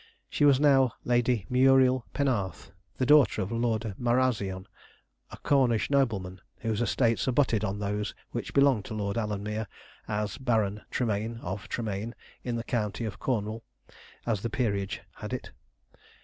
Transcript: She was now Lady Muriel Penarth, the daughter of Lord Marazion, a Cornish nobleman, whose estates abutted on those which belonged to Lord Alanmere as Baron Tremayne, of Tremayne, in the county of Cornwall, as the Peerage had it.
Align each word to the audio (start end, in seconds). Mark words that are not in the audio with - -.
She 0.31 0.45
was 0.45 0.59
now 0.59 0.93
Lady 1.03 1.45
Muriel 1.47 2.07
Penarth, 2.11 2.71
the 2.97 3.05
daughter 3.05 3.39
of 3.43 3.51
Lord 3.51 3.93
Marazion, 3.99 4.65
a 5.29 5.37
Cornish 5.37 5.91
nobleman, 5.91 6.41
whose 6.61 6.81
estates 6.81 7.27
abutted 7.27 7.63
on 7.63 7.77
those 7.77 8.15
which 8.31 8.51
belonged 8.55 8.85
to 8.85 8.95
Lord 8.95 9.15
Alanmere 9.15 9.67
as 10.07 10.39
Baron 10.39 10.81
Tremayne, 10.89 11.37
of 11.43 11.69
Tremayne, 11.69 12.15
in 12.43 12.55
the 12.55 12.63
county 12.63 13.05
of 13.05 13.19
Cornwall, 13.19 13.63
as 14.25 14.41
the 14.41 14.49
Peerage 14.49 15.01
had 15.17 15.33
it. 15.33 15.51